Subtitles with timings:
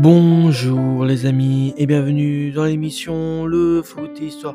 [0.00, 4.54] Bonjour les amis et bienvenue dans l'émission Le Foot Histoire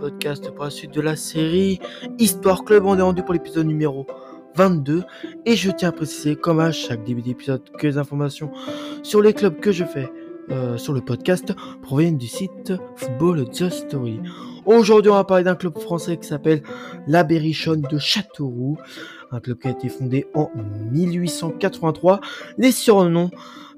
[0.00, 1.78] podcast pour la suite de la série
[2.18, 2.84] Histoire Club.
[2.84, 4.08] On est rendu pour l'épisode numéro
[4.56, 5.04] 22
[5.46, 8.50] et je tiens à préciser comme à chaque début d'épisode que les informations
[9.04, 10.10] sur les clubs que je fais
[10.50, 11.52] euh, sur le podcast
[11.82, 14.18] proviennent du site Football The Story.
[14.66, 16.64] Aujourd'hui on va parler d'un club français qui s'appelle
[17.06, 18.78] la Berrichonne de Châteauroux
[19.32, 20.50] un club qui a été fondé en
[20.92, 22.20] 1883.
[22.58, 23.30] Les surnoms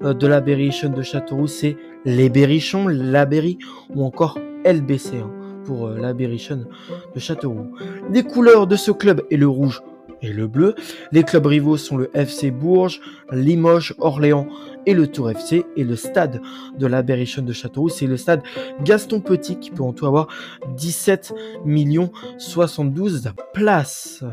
[0.03, 3.57] euh, de la Berrichonne de Châteauroux, c'est les Berrichons, la Berry
[3.93, 5.31] ou encore LBC hein,
[5.63, 6.67] pour euh, la Berrichonne
[7.13, 7.71] de Châteauroux.
[8.11, 9.81] Les couleurs de ce club est le rouge
[10.21, 10.75] et le bleu.
[11.11, 12.99] Les clubs rivaux sont le FC Bourges,
[13.31, 14.47] Limoges, Orléans
[14.85, 15.65] et le Tour FC.
[15.77, 16.41] Et le stade
[16.77, 18.41] de la Berrichonne de Châteauroux, c'est le stade
[18.83, 20.27] Gaston Petit qui peut en tout avoir
[20.75, 21.33] 17
[21.65, 24.23] millions 72 places.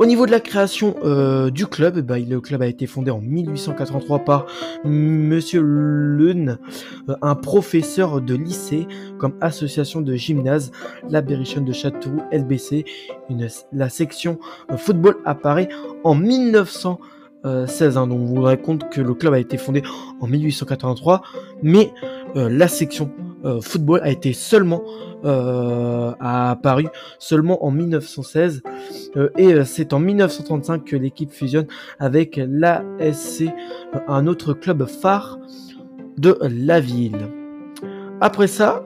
[0.00, 3.20] Au niveau de la création euh, du club, bah, le club a été fondé en
[3.20, 4.46] 1883 par
[4.82, 6.56] Monsieur Lune,
[7.10, 10.72] euh, un professeur de lycée, comme association de gymnase,
[11.10, 12.86] la Berrichonne de Châteauroux, LBC.
[13.74, 14.38] la section
[14.70, 15.68] euh, football apparaît
[16.02, 17.98] en 1916.
[17.98, 18.06] Hein.
[18.06, 19.82] donc vous vous rendez compte que le club a été fondé
[20.22, 21.20] en 1883,
[21.62, 21.92] mais
[22.34, 23.10] la section
[23.62, 24.82] football a été seulement
[25.24, 26.86] euh, a apparu
[27.18, 28.62] seulement en 1916
[29.16, 31.66] euh, et euh, c'est en 1935 que l'équipe fusionne
[31.98, 33.44] avec l'ASC,
[34.08, 35.38] un autre club phare
[36.16, 37.28] de la ville.
[38.22, 38.82] Après ça,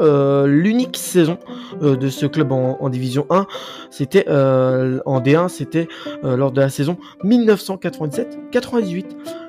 [0.46, 1.38] l'unique saison
[1.80, 3.46] de ce club en, Division 1,
[3.90, 5.88] c'était en D1, c'était
[6.22, 9.06] lors de la saison 1997-98.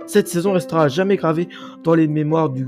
[0.08, 1.50] Cette saison restera jamais gravée
[1.84, 2.66] dans les mémoires du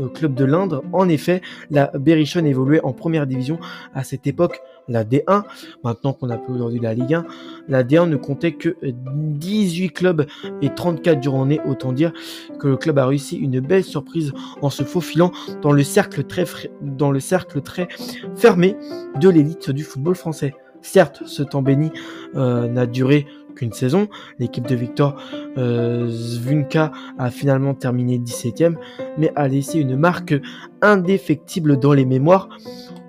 [0.00, 0.82] euh, club de l'Indre.
[0.92, 3.58] En effet, la Berrichonne évoluait en première division
[3.94, 5.44] à cette époque, la D1.
[5.84, 7.24] Maintenant qu'on a plus aujourd'hui la Ligue 1,
[7.68, 10.26] la D1 ne comptait que 18 clubs
[10.62, 11.60] et 34 durant l'année.
[11.66, 12.12] Autant dire
[12.58, 16.44] que le club a réussi une belle surprise en se faufilant dans le cercle très,
[16.82, 17.88] dans le cercle très
[18.34, 18.76] fermé
[19.20, 20.54] de l'élite du football français.
[20.82, 21.90] Certes, ce temps béni
[22.36, 24.08] euh, n'a duré qu'une saison.
[24.38, 25.16] L'équipe de Victor
[25.58, 28.76] euh, Zvunka a finalement terminé 17ème,
[29.18, 30.34] mais a laissé une marque
[30.82, 32.48] indéfectible dans les mémoires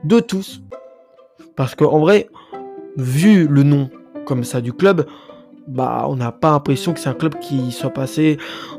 [0.04, 0.62] de tous.
[1.56, 2.30] Parce qu'en vrai,
[2.98, 3.90] vu le nom
[4.26, 5.06] comme ça du club,
[5.68, 8.38] bah on n'a pas l'impression que c'est un club qui soit passé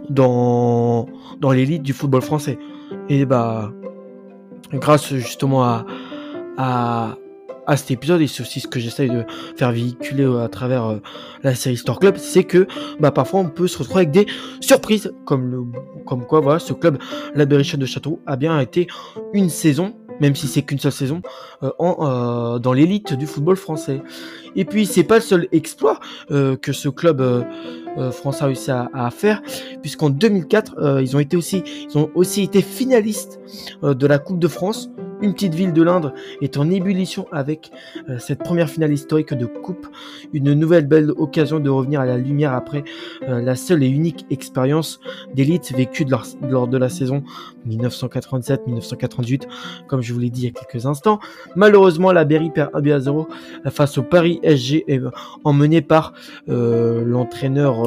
[0.08, 1.06] dans,
[1.40, 2.58] dans l'élite du football français.
[3.08, 3.72] Et bah
[4.72, 5.86] grâce justement à,
[6.56, 7.16] à,
[7.66, 9.24] à cet épisode, et c'est aussi ce que j'essaye de
[9.56, 10.96] faire véhiculer euh, à travers euh,
[11.42, 12.66] la série Store Club, c'est que
[13.00, 14.26] bah, parfois on peut se retrouver avec des
[14.60, 15.62] surprises, comme, le,
[16.04, 16.98] comme quoi voilà, ce club,
[17.34, 18.86] la Berrichonne de Château, a bien été
[19.32, 21.20] une saison même si c'est qu'une seule saison,
[21.62, 24.00] euh, en, dans l'élite du football français.
[24.54, 26.00] Et puis c'est pas le seul exploit
[26.30, 27.22] que ce club
[28.12, 29.42] français a réussi à, à faire,
[29.82, 33.40] puisqu'en 2004 ils ont été aussi, ils ont aussi été finalistes
[33.82, 34.88] de la Coupe de France
[35.20, 36.12] une petite ville de l'Indre
[36.42, 37.70] est en ébullition avec
[38.08, 39.86] euh, cette première finale historique de coupe,
[40.32, 42.84] une nouvelle belle occasion de revenir à la lumière après
[43.28, 45.00] euh, la seule et unique expérience
[45.34, 46.04] d'élite vécue
[46.48, 47.22] lors de la saison
[47.68, 49.42] 1987-1988,
[49.86, 51.18] comme je vous l'ai dit il y a quelques instants.
[51.54, 53.28] Malheureusement, la Berry perd 1 à 0
[53.70, 54.84] face au Paris SG,
[55.44, 56.12] emmené par
[56.48, 57.86] euh, l'entraîneur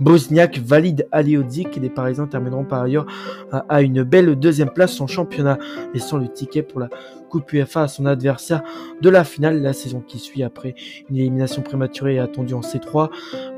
[0.00, 3.06] bosniaque Valide Aliodzik et les Parisiens termineront par ailleurs
[3.50, 5.58] à, une belle deuxième place en championnat,
[5.94, 6.88] laissant le ticket pour la
[7.28, 8.62] Coupe UEFA à son adversaire
[9.00, 10.74] de la finale la saison qui suit après
[11.10, 13.10] une élimination prématurée attendue en C3,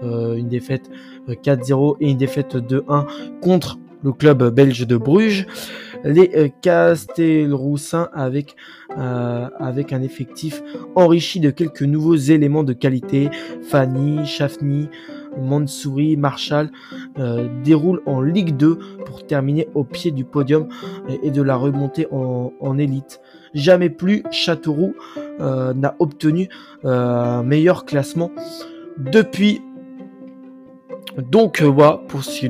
[0.03, 0.91] euh, une défaite
[1.29, 3.07] 4-0 euh, et une défaite 2-1
[3.41, 5.47] contre le club belge de Bruges,
[6.05, 8.55] les euh, Castelroussins avec,
[8.97, 10.63] avec un effectif
[10.95, 13.29] enrichi de quelques nouveaux éléments de qualité,
[13.63, 14.89] Fanny, Chafny,
[15.39, 16.71] Mansouri, Marshall
[17.19, 20.69] euh, déroule en Ligue 2 pour terminer au pied du podium
[21.23, 23.21] et, de la remontée en, élite.
[23.55, 24.95] Jamais plus Châteauroux
[25.41, 26.49] euh, n'a obtenu
[26.85, 28.31] euh, un meilleur classement
[28.99, 29.63] depuis.
[31.31, 32.47] Donc voilà, pour ce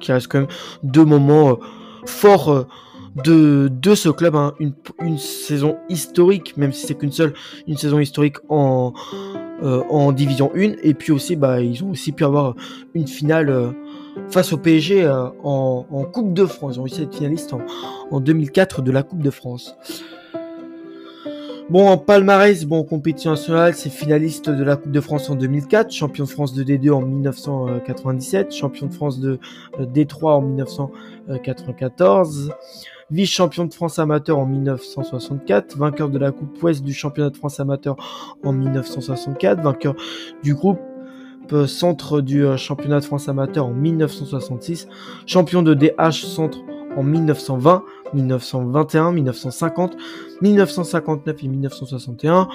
[0.00, 0.48] qui reste quand même
[0.82, 1.58] deux moments
[2.04, 2.66] forts
[3.24, 4.52] de, de ce club, hein.
[4.60, 7.32] une, une, saison historique, même si c'est qu'une seule,
[7.66, 8.92] une saison historique en,
[9.62, 10.74] euh, en Division 1.
[10.82, 12.54] Et puis aussi, bah, ils ont aussi pu avoir
[12.94, 13.70] une finale euh,
[14.30, 16.76] face au PSG euh, en, en, Coupe de France.
[16.76, 17.60] Ils ont réussi à être finalistes en,
[18.10, 19.76] en 2004 de la Coupe de France.
[21.68, 25.90] Bon, en palmarès, bon, compétition nationale, c'est finaliste de la Coupe de France en 2004,
[25.90, 29.40] champion de France de D2 en 1997, champion de France de
[29.80, 32.52] D3 en 1994,
[33.10, 37.60] vice-champion de France amateur en 1964, vainqueur de la Coupe Ouest du championnat de France
[37.60, 37.96] amateur
[38.42, 39.94] en 1964, vainqueur
[40.42, 40.80] du groupe
[41.66, 44.88] centre du championnat de France amateur en 1966,
[45.26, 46.58] champion de DH centre
[46.96, 49.96] en 1920, 1921, 1950,
[50.42, 52.48] 1959 et 1961.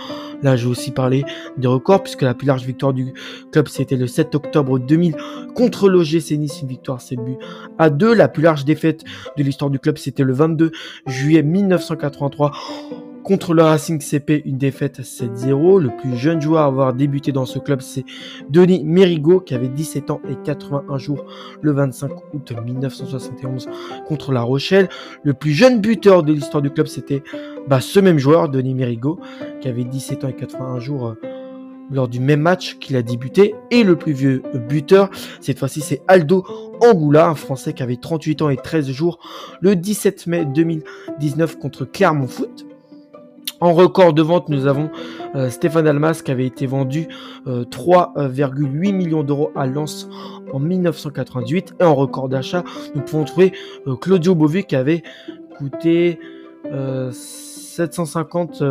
[0.44, 1.24] Là, j'ai aussi parlé
[1.58, 3.14] des records puisque la plus large victoire du
[3.52, 5.16] club c'était le 7 octobre 2000
[5.56, 7.38] contre l'OGC Nice, une victoire 7 buts
[7.78, 8.14] à 2.
[8.14, 9.04] La plus large défaite
[9.38, 10.72] de l'histoire du club c'était le 22
[11.06, 12.52] juillet 1983
[13.24, 15.80] Contre le Racing CP, une défaite 7-0.
[15.80, 18.04] Le plus jeune joueur à avoir débuté dans ce club, c'est
[18.50, 21.26] Denis Mérigot, qui avait 17 ans et 81 jours
[21.62, 23.70] le 25 août 1971
[24.08, 24.90] contre La Rochelle.
[25.24, 27.22] Le plus jeune buteur de l'histoire du club, c'était
[27.68, 29.20] bah, ce même joueur, Denis Mérigot,
[29.62, 31.14] qui avait 17 ans et 81 jours euh,
[31.92, 33.54] lors du même match qu'il a débuté.
[33.70, 36.44] Et le plus vieux buteur, cette fois-ci, c'est Aldo
[36.82, 39.20] Angoula, un Français qui avait 38 ans et 13 jours
[39.62, 42.66] le 17 mai 2019 contre Clermont Foot.
[43.62, 44.90] En record de vente, nous avons
[45.36, 47.08] euh, Stéphane Almas qui avait été vendu
[47.46, 50.10] 3,8 euh, millions d'euros à Lens
[50.52, 51.76] en 1998.
[51.80, 52.64] Et en record d'achat,
[52.96, 53.54] nous pouvons trouver
[53.86, 55.04] euh, Claudio Bovi qui avait
[55.60, 56.20] coûté
[57.12, 58.64] 750,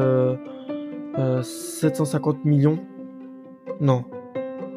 [1.42, 2.80] 750 millions.
[3.80, 4.04] Non,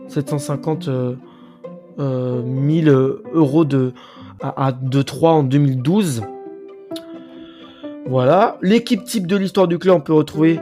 [0.10, 0.90] 750
[1.98, 2.88] 000
[3.34, 3.94] euros de,
[4.42, 6.22] à, de 3 en 2012.
[8.06, 8.58] Voilà.
[8.62, 10.60] L'équipe type de l'histoire du club, on peut retrouver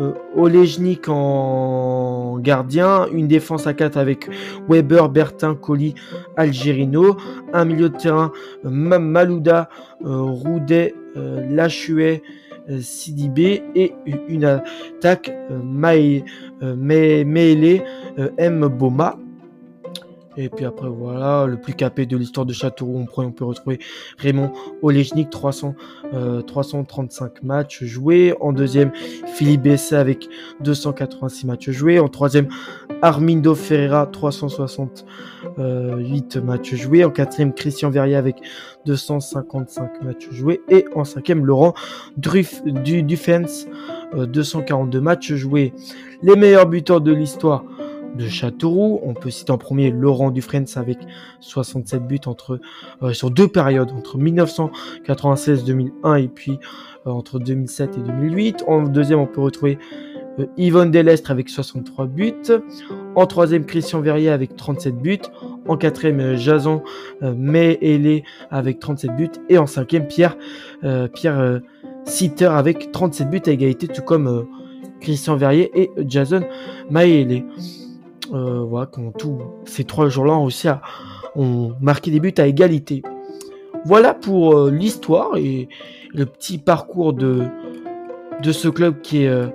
[0.00, 4.28] euh, Olejnik en gardien, une défense à 4 avec
[4.68, 5.94] Weber, Bertin, Colli,
[6.36, 7.16] Algerino,
[7.52, 8.32] un milieu de terrain
[8.64, 9.68] Malouda,
[10.04, 12.22] euh, Roudet, euh, Lachuet,
[12.70, 13.92] euh, Sidibé et
[14.28, 15.32] une attaque
[15.64, 16.24] Maélé,
[18.38, 18.68] M.
[18.68, 19.16] Boma.
[20.36, 23.78] Et puis après, voilà, le plus capé de l'histoire de Châteauroux, on peut, retrouver
[24.18, 25.74] Raymond Olejnik, 300,
[26.46, 28.34] 335 euh, matchs joués.
[28.40, 28.92] En deuxième,
[29.34, 30.28] Philippe Bessa avec
[30.60, 31.98] 286 matchs joués.
[31.98, 32.48] En troisième,
[33.02, 37.04] Armindo Ferreira, 368 matchs joués.
[37.04, 38.36] En quatrième, Christian Verrier avec
[38.86, 40.62] 255 matchs joués.
[40.68, 41.74] Et en cinquième, Laurent
[42.16, 43.66] du Defense,
[44.14, 45.74] 242 euh, matchs joués.
[46.22, 47.64] Les meilleurs buteurs de l'histoire
[48.16, 49.00] de Châteauroux.
[49.02, 50.98] On peut citer en premier Laurent Dufresne avec
[51.40, 52.60] 67 buts entre,
[53.02, 56.58] euh, sur deux périodes, entre 1996-2001 et puis
[57.06, 58.64] euh, entre 2007 et 2008.
[58.66, 59.78] En deuxième, on peut retrouver
[60.38, 62.34] euh, Yvonne Delestre avec 63 buts.
[63.14, 65.18] En troisième, Christian Verrier avec 37 buts.
[65.68, 66.82] En quatrième, Jason
[67.20, 69.30] Mehélé avec 37 buts.
[69.48, 70.36] Et en cinquième, Pierre,
[71.14, 71.60] Pierre
[72.04, 74.48] Sitter avec 37 buts à égalité, tout comme
[75.00, 76.42] Christian Verrier et Jason
[76.90, 77.44] Maélé.
[78.32, 80.80] Euh, voilà, quand tous ces trois jours-là ont réussi à
[81.34, 83.02] ont marqué des buts à égalité.
[83.84, 85.68] Voilà pour euh, l'histoire et
[86.14, 87.44] le petit parcours de,
[88.42, 89.46] de ce club qui est euh,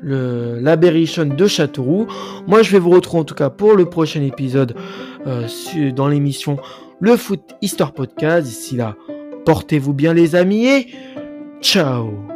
[0.00, 2.06] le l'Aberration de Châteauroux.
[2.46, 4.74] Moi, je vais vous retrouver en tout cas pour le prochain épisode
[5.94, 6.56] dans l'émission
[7.00, 8.46] Le Foot Histoire Podcast.
[8.46, 8.96] D'ici là,
[9.44, 10.86] portez-vous bien les amis et
[11.60, 12.29] ciao